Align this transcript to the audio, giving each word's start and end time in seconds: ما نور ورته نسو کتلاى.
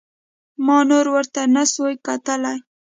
ما 0.65 0.77
نور 0.89 1.05
ورته 1.13 1.41
نسو 1.53 1.83
کتلاى. 2.05 2.57